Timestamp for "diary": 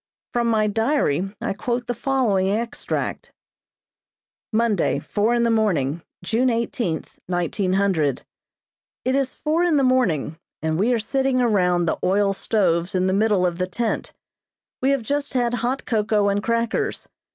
0.65-1.31